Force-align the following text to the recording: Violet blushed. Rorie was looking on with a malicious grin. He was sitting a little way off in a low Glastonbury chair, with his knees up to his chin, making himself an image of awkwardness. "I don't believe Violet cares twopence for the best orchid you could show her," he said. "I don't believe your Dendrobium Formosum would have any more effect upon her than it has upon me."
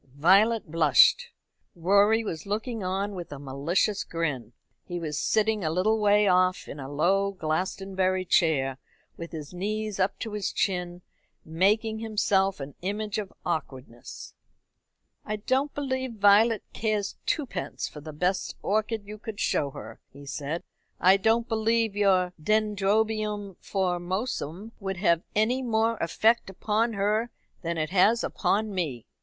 Violet 0.17 0.71
blushed. 0.71 1.25
Rorie 1.75 2.23
was 2.23 2.47
looking 2.47 2.83
on 2.83 3.13
with 3.13 3.31
a 3.31 3.37
malicious 3.37 4.03
grin. 4.03 4.53
He 4.83 4.99
was 4.99 5.15
sitting 5.19 5.63
a 5.63 5.69
little 5.69 5.99
way 5.99 6.27
off 6.27 6.67
in 6.67 6.79
a 6.79 6.91
low 6.91 7.33
Glastonbury 7.33 8.25
chair, 8.25 8.79
with 9.15 9.31
his 9.31 9.53
knees 9.53 9.99
up 9.99 10.17
to 10.17 10.31
his 10.33 10.51
chin, 10.51 11.03
making 11.45 11.99
himself 11.99 12.59
an 12.59 12.73
image 12.81 13.19
of 13.19 13.31
awkwardness. 13.45 14.33
"I 15.23 15.35
don't 15.35 15.71
believe 15.75 16.13
Violet 16.13 16.63
cares 16.73 17.17
twopence 17.27 17.87
for 17.87 18.01
the 18.01 18.11
best 18.11 18.55
orchid 18.63 19.05
you 19.05 19.19
could 19.19 19.39
show 19.39 19.69
her," 19.69 19.99
he 20.09 20.25
said. 20.25 20.63
"I 20.99 21.15
don't 21.17 21.47
believe 21.47 21.95
your 21.95 22.33
Dendrobium 22.41 23.55
Formosum 23.59 24.71
would 24.79 24.97
have 24.97 25.21
any 25.35 25.61
more 25.61 25.97
effect 25.97 26.49
upon 26.49 26.93
her 26.93 27.29
than 27.61 27.77
it 27.77 27.91
has 27.91 28.23
upon 28.23 28.73
me." 28.73 29.05